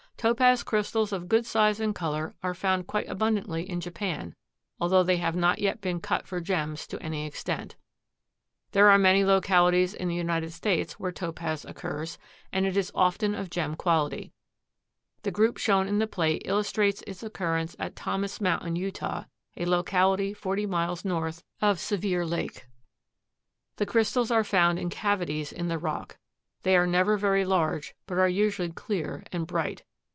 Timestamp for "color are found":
1.95-2.85